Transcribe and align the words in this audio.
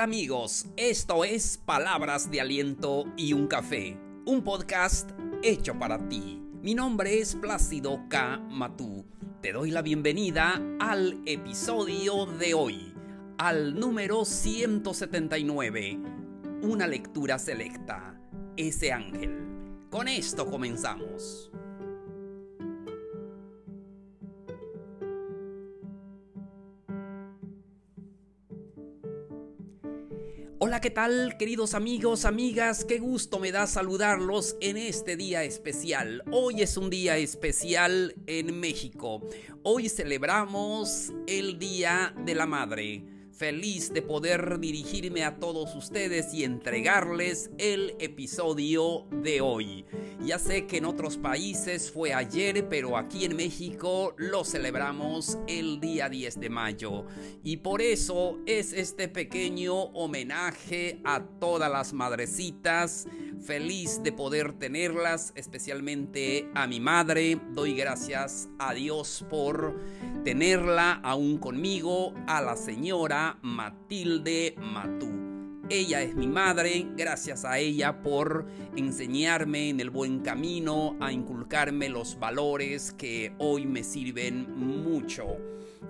amigos? 0.00 0.66
Esto 0.78 1.24
es 1.24 1.58
Palabras 1.58 2.30
de 2.30 2.40
Aliento 2.40 3.04
y 3.18 3.34
un 3.34 3.46
Café, 3.46 3.98
un 4.24 4.42
podcast 4.42 5.10
hecho 5.42 5.78
para 5.78 6.08
ti. 6.08 6.42
Mi 6.62 6.74
nombre 6.74 7.20
es 7.20 7.34
Plácido 7.34 8.00
K. 8.08 8.38
Matú. 8.48 9.04
Te 9.42 9.52
doy 9.52 9.70
la 9.70 9.82
bienvenida 9.82 10.60
al 10.80 11.20
episodio 11.26 12.24
de 12.24 12.54
hoy, 12.54 12.94
al 13.36 13.78
número 13.78 14.24
179, 14.24 15.98
una 16.62 16.86
lectura 16.86 17.38
selecta, 17.38 18.18
ese 18.56 18.92
ángel. 18.92 19.36
Con 19.90 20.08
esto 20.08 20.46
comenzamos. 20.50 21.49
Hola, 30.62 30.82
¿qué 30.82 30.90
tal 30.90 31.38
queridos 31.38 31.72
amigos, 31.72 32.26
amigas? 32.26 32.84
Qué 32.84 32.98
gusto 32.98 33.40
me 33.40 33.50
da 33.50 33.66
saludarlos 33.66 34.58
en 34.60 34.76
este 34.76 35.16
día 35.16 35.42
especial. 35.42 36.22
Hoy 36.30 36.60
es 36.60 36.76
un 36.76 36.90
día 36.90 37.16
especial 37.16 38.14
en 38.26 38.60
México. 38.60 39.22
Hoy 39.62 39.88
celebramos 39.88 41.14
el 41.26 41.58
Día 41.58 42.14
de 42.26 42.34
la 42.34 42.44
Madre 42.44 43.09
feliz 43.40 43.90
de 43.94 44.02
poder 44.02 44.60
dirigirme 44.60 45.24
a 45.24 45.36
todos 45.36 45.74
ustedes 45.74 46.34
y 46.34 46.44
entregarles 46.44 47.50
el 47.56 47.94
episodio 47.98 49.06
de 49.10 49.40
hoy. 49.40 49.86
Ya 50.22 50.38
sé 50.38 50.66
que 50.66 50.76
en 50.76 50.84
otros 50.84 51.16
países 51.16 51.90
fue 51.90 52.12
ayer, 52.12 52.68
pero 52.68 52.98
aquí 52.98 53.24
en 53.24 53.34
México 53.34 54.12
lo 54.18 54.44
celebramos 54.44 55.38
el 55.46 55.80
día 55.80 56.10
10 56.10 56.38
de 56.38 56.50
mayo. 56.50 57.06
Y 57.42 57.56
por 57.56 57.80
eso 57.80 58.38
es 58.44 58.74
este 58.74 59.08
pequeño 59.08 59.74
homenaje 59.74 61.00
a 61.04 61.22
todas 61.22 61.72
las 61.72 61.94
madrecitas. 61.94 63.06
Feliz 63.42 64.02
de 64.02 64.12
poder 64.12 64.52
tenerlas, 64.52 65.32
especialmente 65.34 66.46
a 66.54 66.66
mi 66.66 66.78
madre. 66.78 67.40
Doy 67.54 67.72
gracias 67.72 68.50
a 68.58 68.74
Dios 68.74 69.24
por 69.30 69.80
tenerla 70.24 71.00
aún 71.02 71.38
conmigo, 71.38 72.14
a 72.26 72.42
la 72.42 72.56
señora 72.56 73.38
Matilde 73.42 74.54
Matú. 74.58 75.08
Ella 75.70 76.02
es 76.02 76.14
mi 76.14 76.26
madre, 76.26 76.86
gracias 76.96 77.44
a 77.44 77.58
ella 77.58 78.02
por 78.02 78.46
enseñarme 78.76 79.68
en 79.68 79.80
el 79.80 79.90
buen 79.90 80.20
camino, 80.20 80.96
a 81.00 81.12
inculcarme 81.12 81.88
los 81.88 82.18
valores 82.18 82.92
que 82.92 83.32
hoy 83.38 83.66
me 83.66 83.84
sirven 83.84 84.52
mucho. 84.56 85.36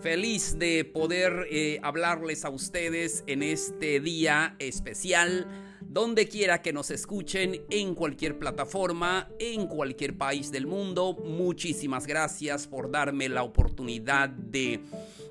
Feliz 0.00 0.58
de 0.58 0.84
poder 0.84 1.46
eh, 1.50 1.80
hablarles 1.82 2.44
a 2.44 2.50
ustedes 2.50 3.24
en 3.26 3.42
este 3.42 4.00
día 4.00 4.54
especial 4.58 5.48
donde 5.90 6.26
quiera 6.28 6.62
que 6.62 6.72
nos 6.72 6.92
escuchen, 6.92 7.62
en 7.68 7.96
cualquier 7.96 8.38
plataforma, 8.38 9.28
en 9.40 9.66
cualquier 9.66 10.16
país 10.16 10.52
del 10.52 10.68
mundo. 10.68 11.14
Muchísimas 11.14 12.06
gracias 12.06 12.68
por 12.68 12.92
darme 12.92 13.28
la 13.28 13.42
oportunidad 13.42 14.28
de 14.28 14.78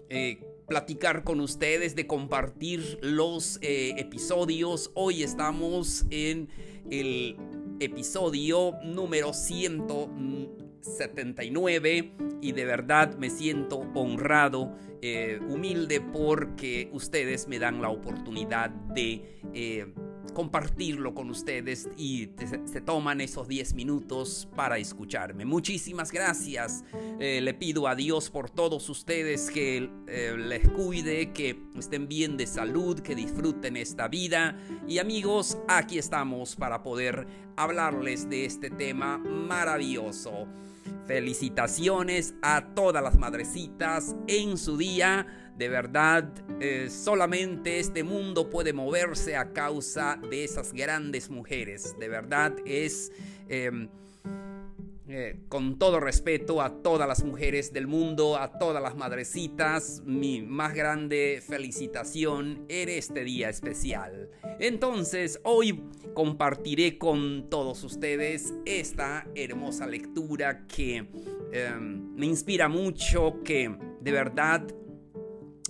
eh, 0.09 0.43
platicar 0.67 1.23
con 1.23 1.39
ustedes, 1.39 1.95
de 1.95 2.07
compartir 2.07 2.99
los 3.01 3.57
eh, 3.61 3.93
episodios. 3.97 4.91
Hoy 4.95 5.23
estamos 5.23 6.03
en 6.09 6.49
el 6.91 7.37
episodio 7.79 8.73
número 8.83 9.33
179 9.33 12.11
y 12.41 12.51
de 12.51 12.65
verdad 12.65 13.17
me 13.17 13.29
siento 13.29 13.77
honrado, 13.95 14.75
eh, 15.01 15.39
humilde 15.47 16.01
porque 16.01 16.89
ustedes 16.91 17.47
me 17.47 17.59
dan 17.59 17.81
la 17.81 17.87
oportunidad 17.87 18.69
de 18.69 19.39
compartirlo 20.31 21.13
con 21.13 21.29
ustedes 21.29 21.89
y 21.97 22.29
se 22.65 22.81
toman 22.81 23.21
esos 23.21 23.47
10 23.47 23.73
minutos 23.73 24.47
para 24.55 24.77
escucharme. 24.77 25.45
Muchísimas 25.45 26.11
gracias. 26.11 26.83
Eh, 27.19 27.41
le 27.41 27.53
pido 27.53 27.87
a 27.87 27.95
Dios 27.95 28.29
por 28.29 28.49
todos 28.49 28.89
ustedes 28.89 29.49
que 29.49 29.89
eh, 30.07 30.35
les 30.37 30.67
cuide, 30.69 31.31
que 31.33 31.61
estén 31.77 32.07
bien 32.07 32.37
de 32.37 32.47
salud, 32.47 32.99
que 32.99 33.15
disfruten 33.15 33.77
esta 33.77 34.07
vida. 34.07 34.57
Y 34.87 34.99
amigos, 34.99 35.57
aquí 35.67 35.97
estamos 35.97 36.55
para 36.55 36.83
poder 36.83 37.27
hablarles 37.55 38.29
de 38.29 38.45
este 38.45 38.69
tema 38.69 39.17
maravilloso. 39.17 40.47
Felicitaciones 41.09 42.35
a 42.43 42.75
todas 42.75 43.01
las 43.01 43.17
madrecitas 43.17 44.15
en 44.27 44.59
su 44.59 44.77
día 44.77 45.25
de 45.57 45.67
verdad, 45.67 46.31
eh, 46.61 46.87
solamente 46.89 47.79
este 47.79 48.03
mundo 48.03 48.49
puede 48.49 48.73
moverse 48.73 49.35
a 49.35 49.51
causa 49.51 50.19
de 50.29 50.43
esas 50.43 50.71
grandes 50.71 51.29
mujeres. 51.29 51.95
De 51.99 52.07
verdad 52.07 52.53
es... 52.63 53.11
Em, 53.49 53.89
eh, 55.11 55.39
con 55.49 55.79
todo 55.79 55.99
respeto 55.99 56.61
a 56.61 56.83
todas 56.83 57.07
las 57.07 57.23
mujeres 57.23 57.73
del 57.73 57.87
mundo, 57.87 58.37
a 58.37 58.59
todas 58.59 58.79
las 58.83 58.95
madrecitas, 58.95 60.03
mi 60.05 60.43
más 60.43 60.75
grande 60.75 61.41
felicitación 61.43 62.65
en 62.69 62.89
este 62.89 63.23
día 63.23 63.49
especial. 63.49 64.29
Entonces, 64.59 65.41
hoy 65.43 65.83
compartiré 66.13 66.99
con 66.99 67.49
todos 67.49 67.83
ustedes 67.83 68.53
esta 68.65 69.25
hermosa 69.33 69.87
lectura 69.87 70.67
que 70.67 71.07
em, 71.53 72.13
me 72.13 72.27
inspira 72.27 72.69
mucho, 72.69 73.41
que 73.43 73.75
de 74.01 74.11
verdad 74.11 74.61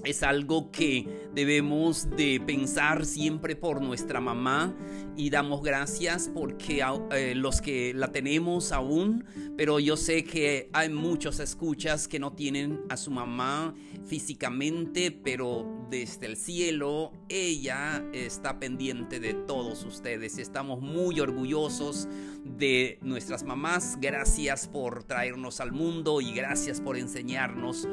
es 0.04 0.24
algo 0.24 0.72
que 0.72 1.30
debemos 1.34 2.10
de 2.12 2.42
pensar 2.46 3.06
siempre 3.06 3.56
por 3.56 3.82
nuestra 3.82 4.22
mamá 4.22 4.76
y 5.16 5.30
damos 5.30 5.62
gracias 5.62 6.32
porque 6.34 6.84
eh, 7.12 7.36
los 7.36 7.62
que 7.62 7.94
la 7.94 8.12
tenemos 8.12 8.72
aún, 8.72 9.26
pero 9.58 9.80
yo 9.80 9.98
sé 9.98 10.24
que 10.24 10.70
hay 10.74 10.90
muchos 10.90 11.40
escuchas 11.40 12.08
que 12.08 12.20
no 12.20 12.34
tienen 12.34 12.80
a 12.90 12.98
su 12.98 13.12
mamá 13.12 13.76
físicamente, 14.06 15.12
pero 15.12 15.88
desde 15.90 16.28
el 16.28 16.38
cielo 16.38 17.12
ella 17.28 18.04
está 18.14 18.60
pendiente 18.60 19.20
de 19.20 19.34
todos 19.34 19.84
ustedes. 19.84 20.38
Estamos 20.38 20.82
muy 20.82 21.20
orgullosos 21.20 22.08
de 22.44 22.98
nuestras 23.02 23.44
mamás. 23.44 23.98
Gracias 24.00 24.68
por 24.68 25.04
traernos 25.04 25.60
al 25.60 25.72
mundo 25.72 26.22
y 26.22 26.34
gracias 26.34 26.80
por 26.82 26.98
enseñarnos 26.98 27.88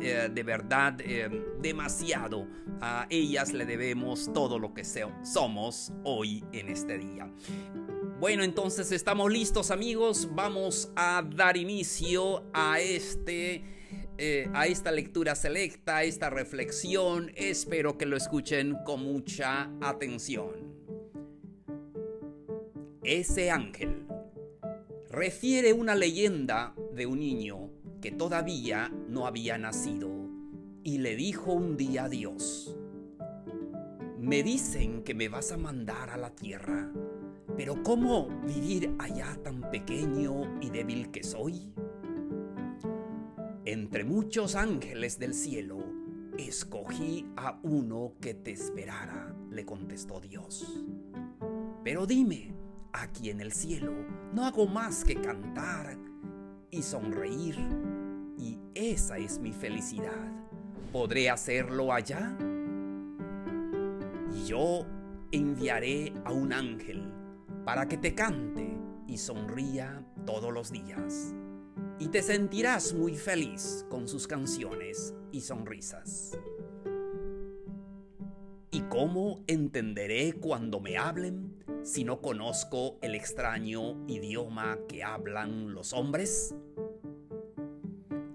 eh, 0.00 0.30
de 0.32 0.42
verdad 0.42 0.98
eh, 1.00 1.28
demasiado. 1.60 2.46
A 2.80 3.06
ellas 3.10 3.52
le 3.52 3.66
debemos 3.66 4.32
todo 4.32 4.58
lo 4.58 4.72
que 4.72 4.84
somos 5.22 5.92
hoy 6.04 6.44
en 6.52 6.68
este 6.68 6.98
día. 6.98 7.30
Bueno, 8.18 8.42
entonces 8.42 8.92
estamos 8.92 9.30
listos 9.30 9.70
amigos. 9.70 10.28
Vamos 10.32 10.90
a 10.96 11.22
dar 11.34 11.56
inicio 11.56 12.44
a 12.52 12.80
este... 12.80 13.64
Eh, 14.22 14.50
a 14.52 14.66
esta 14.66 14.92
lectura 14.92 15.34
selecta, 15.34 15.96
a 15.96 16.04
esta 16.04 16.28
reflexión. 16.28 17.32
Espero 17.36 17.96
que 17.96 18.04
lo 18.04 18.18
escuchen 18.18 18.76
con 18.84 19.02
mucha 19.02 19.70
atención. 19.80 20.74
Ese 23.02 23.50
ángel 23.50 24.06
refiere 25.08 25.72
una 25.72 25.94
leyenda 25.94 26.74
de 26.92 27.06
un 27.06 27.20
niño 27.20 27.69
que 28.00 28.10
todavía 28.10 28.92
no 29.08 29.26
había 29.26 29.58
nacido, 29.58 30.10
y 30.82 30.98
le 30.98 31.16
dijo 31.16 31.52
un 31.52 31.76
día 31.76 32.04
a 32.04 32.08
Dios, 32.08 32.76
me 34.18 34.42
dicen 34.42 35.02
que 35.02 35.14
me 35.14 35.28
vas 35.28 35.52
a 35.52 35.56
mandar 35.56 36.10
a 36.10 36.16
la 36.16 36.34
tierra, 36.34 36.92
pero 37.56 37.82
¿cómo 37.82 38.28
vivir 38.46 38.94
allá 38.98 39.36
tan 39.42 39.70
pequeño 39.70 40.60
y 40.60 40.70
débil 40.70 41.10
que 41.10 41.22
soy? 41.22 41.72
Entre 43.64 44.04
muchos 44.04 44.56
ángeles 44.56 45.18
del 45.18 45.34
cielo, 45.34 45.78
escogí 46.38 47.26
a 47.36 47.60
uno 47.62 48.14
que 48.20 48.34
te 48.34 48.52
esperara, 48.52 49.34
le 49.50 49.64
contestó 49.64 50.20
Dios. 50.20 50.84
Pero 51.84 52.06
dime, 52.06 52.54
aquí 52.92 53.30
en 53.30 53.40
el 53.40 53.52
cielo 53.52 53.92
no 54.32 54.44
hago 54.44 54.66
más 54.66 55.04
que 55.04 55.14
cantar 55.14 55.98
y 56.70 56.82
sonreír 56.82 57.56
esa 58.74 59.18
es 59.18 59.38
mi 59.38 59.52
felicidad. 59.52 60.32
¿Podré 60.92 61.30
hacerlo 61.30 61.92
allá? 61.92 62.36
Y 64.34 64.46
yo 64.46 64.86
enviaré 65.32 66.12
a 66.24 66.32
un 66.32 66.52
ángel 66.52 67.12
para 67.64 67.86
que 67.88 67.96
te 67.96 68.14
cante 68.14 68.76
y 69.06 69.18
sonría 69.18 70.04
todos 70.26 70.52
los 70.52 70.70
días. 70.70 71.34
Y 71.98 72.08
te 72.08 72.22
sentirás 72.22 72.94
muy 72.94 73.16
feliz 73.16 73.84
con 73.88 74.08
sus 74.08 74.26
canciones 74.26 75.14
y 75.32 75.40
sonrisas. 75.40 76.38
¿Y 78.70 78.82
cómo 78.82 79.42
entenderé 79.46 80.34
cuando 80.34 80.80
me 80.80 80.96
hablen 80.96 81.56
si 81.82 82.04
no 82.04 82.20
conozco 82.20 82.98
el 83.02 83.14
extraño 83.14 84.06
idioma 84.06 84.78
que 84.88 85.02
hablan 85.02 85.74
los 85.74 85.92
hombres? 85.92 86.54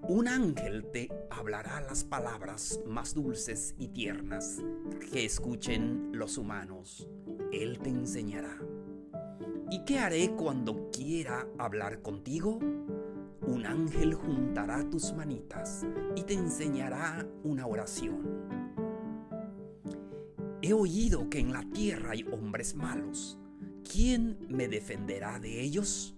Un 0.07 0.27
ángel 0.27 0.85
te 0.91 1.09
hablará 1.31 1.81
las 1.81 2.03
palabras 2.03 2.79
más 2.85 3.15
dulces 3.15 3.73
y 3.79 3.87
tiernas 3.87 4.61
que 5.11 5.25
escuchen 5.25 6.11
los 6.13 6.37
humanos. 6.37 7.09
Él 7.51 7.79
te 7.79 7.89
enseñará. 7.89 8.55
¿Y 9.71 9.83
qué 9.83 9.97
haré 9.97 10.29
cuando 10.35 10.91
quiera 10.91 11.47
hablar 11.57 12.03
contigo? 12.03 12.59
Un 13.47 13.65
ángel 13.65 14.13
juntará 14.13 14.87
tus 14.91 15.11
manitas 15.13 15.83
y 16.15 16.21
te 16.21 16.35
enseñará 16.35 17.27
una 17.43 17.65
oración. 17.65 18.45
He 20.61 20.71
oído 20.73 21.31
que 21.31 21.39
en 21.39 21.51
la 21.51 21.63
tierra 21.73 22.11
hay 22.11 22.23
hombres 22.31 22.75
malos. 22.75 23.39
¿Quién 23.91 24.37
me 24.49 24.67
defenderá 24.67 25.39
de 25.39 25.61
ellos? 25.61 26.15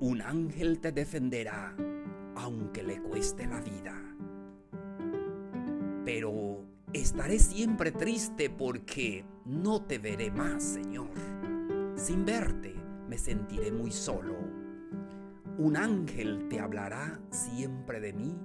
Un 0.00 0.22
ángel 0.22 0.78
te 0.80 0.90
defenderá 0.90 1.76
aunque 2.38 2.82
le 2.82 3.02
cueste 3.02 3.46
la 3.46 3.60
vida. 3.60 3.94
Pero 6.04 6.64
estaré 6.92 7.38
siempre 7.38 7.92
triste 7.92 8.48
porque 8.48 9.24
no 9.44 9.82
te 9.82 9.98
veré 9.98 10.30
más, 10.30 10.62
Señor. 10.62 11.10
Sin 11.96 12.24
verte 12.24 12.74
me 13.08 13.18
sentiré 13.18 13.72
muy 13.72 13.90
solo. 13.90 14.36
Un 15.58 15.76
ángel 15.76 16.48
te 16.48 16.60
hablará 16.60 17.20
siempre 17.30 18.00
de 18.00 18.12
mí 18.12 18.38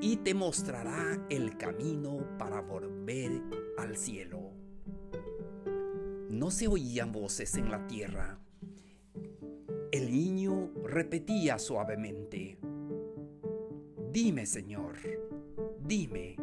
y 0.00 0.16
te 0.16 0.34
mostrará 0.34 1.24
el 1.30 1.56
camino 1.56 2.26
para 2.38 2.60
volver 2.60 3.40
al 3.78 3.96
cielo. 3.96 4.50
No 6.28 6.50
se 6.50 6.66
oían 6.66 7.12
voces 7.12 7.54
en 7.54 7.70
la 7.70 7.86
tierra. 7.86 8.40
El 9.92 10.10
niño 10.10 10.72
repetía 10.84 11.58
suavemente, 11.58 12.51
Dime, 14.12 14.44
Señor, 14.44 14.98
dime, 15.86 16.36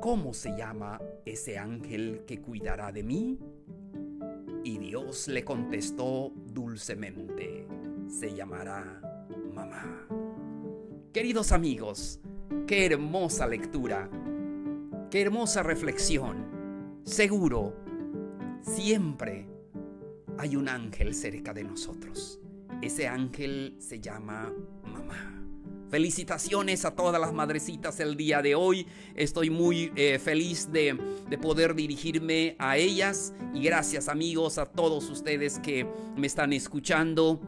¿cómo 0.00 0.32
se 0.32 0.56
llama 0.56 1.00
ese 1.24 1.58
ángel 1.58 2.22
que 2.28 2.40
cuidará 2.40 2.92
de 2.92 3.02
mí? 3.02 3.40
Y 4.62 4.78
Dios 4.78 5.26
le 5.26 5.44
contestó 5.44 6.30
dulcemente, 6.32 7.66
se 8.06 8.32
llamará 8.32 9.00
mamá. 9.52 10.06
Queridos 11.12 11.50
amigos, 11.50 12.20
qué 12.68 12.86
hermosa 12.86 13.48
lectura, 13.48 14.08
qué 15.10 15.22
hermosa 15.22 15.64
reflexión. 15.64 17.00
Seguro, 17.02 17.74
siempre 18.60 19.48
hay 20.38 20.54
un 20.54 20.68
ángel 20.68 21.14
cerca 21.14 21.52
de 21.52 21.64
nosotros. 21.64 22.40
Ese 22.80 23.08
ángel 23.08 23.74
se 23.80 23.98
llama 23.98 24.54
mamá. 24.84 25.35
Felicitaciones 25.96 26.84
a 26.84 26.94
todas 26.94 27.18
las 27.18 27.32
madrecitas 27.32 28.00
el 28.00 28.18
día 28.18 28.42
de 28.42 28.54
hoy. 28.54 28.86
Estoy 29.14 29.48
muy 29.48 29.90
eh, 29.96 30.18
feliz 30.18 30.70
de, 30.70 30.94
de, 31.26 31.38
poder 31.38 31.74
dirigirme 31.74 32.54
a 32.58 32.76
ellas. 32.76 33.32
Y 33.54 33.62
gracias 33.62 34.10
amigos 34.10 34.58
a 34.58 34.66
todos 34.66 35.08
ustedes 35.08 35.58
que 35.58 35.86
me 36.14 36.26
están 36.26 36.52
escuchando. 36.52 37.40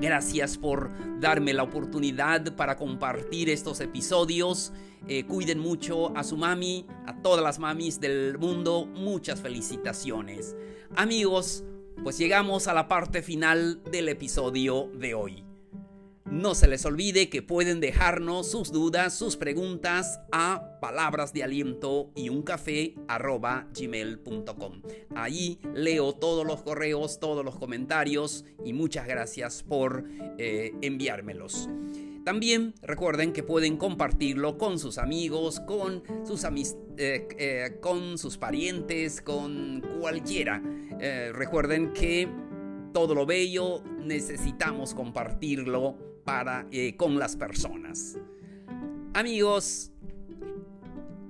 Gracias 0.00 0.58
por 0.58 0.92
darme 1.18 1.54
la 1.54 1.64
oportunidad 1.64 2.54
para 2.54 2.76
compartir 2.76 3.50
estos 3.50 3.80
episodios. 3.80 4.72
Eh, 5.08 5.24
cuiden 5.24 5.58
mucho 5.58 6.16
a 6.16 6.22
su 6.22 6.36
mami, 6.36 6.86
a 7.04 7.20
todas 7.20 7.42
las 7.42 7.58
mamis 7.58 7.98
del 7.98 8.38
mundo. 8.38 8.86
Muchas 8.86 9.40
felicitaciones. 9.40 10.54
Amigos, 10.94 11.64
pues 12.04 12.16
llegamos 12.16 12.68
a 12.68 12.74
la 12.74 12.86
parte 12.86 13.22
final 13.22 13.82
del 13.90 14.08
episodio 14.08 14.88
de 14.94 15.14
hoy. 15.14 15.55
No 16.36 16.54
se 16.54 16.68
les 16.68 16.84
olvide 16.84 17.30
que 17.30 17.40
pueden 17.40 17.80
dejarnos 17.80 18.50
sus 18.50 18.70
dudas, 18.70 19.14
sus 19.14 19.38
preguntas 19.38 20.20
a 20.30 20.78
palabras 20.82 21.32
de 21.32 21.42
aliento 21.42 22.10
y 22.14 22.28
un 22.28 22.42
café 22.42 22.94
gmail.com. 23.74 24.82
Allí 25.14 25.58
leo 25.72 26.12
todos 26.12 26.46
los 26.46 26.62
correos, 26.62 27.20
todos 27.20 27.42
los 27.42 27.56
comentarios 27.56 28.44
y 28.66 28.74
muchas 28.74 29.08
gracias 29.08 29.62
por 29.62 30.04
eh, 30.36 30.74
enviármelos. 30.82 31.70
También 32.22 32.74
recuerden 32.82 33.32
que 33.32 33.42
pueden 33.42 33.78
compartirlo 33.78 34.58
con 34.58 34.78
sus 34.78 34.98
amigos, 34.98 35.60
con 35.60 36.02
sus, 36.26 36.44
eh, 36.98 37.26
eh, 37.38 37.78
con 37.80 38.18
sus 38.18 38.36
parientes, 38.36 39.22
con 39.22 39.82
cualquiera. 40.00 40.62
recuerden 41.32 41.94
que 41.94 42.28
todo 42.92 43.14
lo 43.14 43.24
bello 43.24 43.82
necesitamos 44.02 44.94
compartirlo 44.94 46.15
para, 46.26 46.66
eh, 46.70 46.94
con 46.96 47.18
las 47.18 47.36
personas. 47.36 48.18
Amigos, 49.14 49.92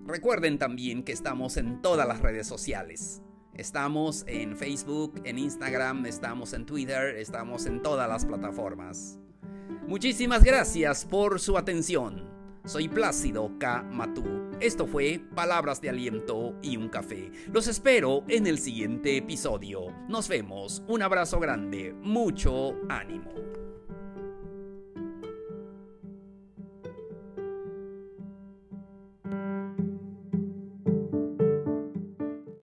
recuerden 0.06 0.58
también 0.58 1.04
que 1.04 1.12
estamos 1.12 1.56
en 1.56 1.80
todas 1.82 2.08
las 2.08 2.20
redes 2.20 2.48
sociales. 2.48 3.22
Estamos 3.54 4.24
en 4.26 4.56
Facebook, 4.56 5.20
en 5.24 5.38
Instagram, 5.38 6.04
estamos 6.06 6.52
en 6.52 6.66
Twitter, 6.66 7.16
estamos 7.16 7.66
en 7.66 7.80
todas 7.80 8.08
las 8.08 8.24
plataformas. 8.26 9.20
Muchísimas 9.86 10.42
gracias 10.42 11.04
por 11.04 11.38
su 11.38 11.56
atención. 11.56 12.28
Soy 12.64 12.88
Plácido 12.88 13.52
K. 13.60 13.84
Matú. 13.84 14.24
Esto 14.60 14.86
fue 14.86 15.20
Palabras 15.36 15.80
de 15.80 15.90
Aliento 15.90 16.58
y 16.62 16.76
un 16.76 16.88
Café. 16.88 17.30
Los 17.52 17.68
espero 17.68 18.24
en 18.26 18.48
el 18.48 18.58
siguiente 18.58 19.16
episodio. 19.16 19.94
Nos 20.08 20.26
vemos. 20.26 20.82
Un 20.88 21.02
abrazo 21.02 21.38
grande. 21.38 21.94
Mucho 22.02 22.74
ánimo. 22.88 23.30